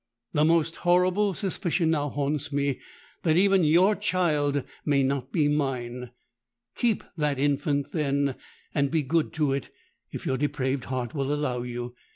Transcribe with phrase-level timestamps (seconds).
[0.33, 2.79] The most horrible suspicion now haunts me
[3.21, 6.09] that even your child may not be mine.
[6.73, 8.33] Keep that infant, then;
[8.73, 9.69] and be good to it,
[10.11, 11.93] if your depraved heart will allow you.